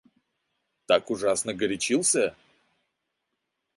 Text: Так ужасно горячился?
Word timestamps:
Так 0.87 1.09
ужасно 1.11 1.53
горячился? 1.53 2.35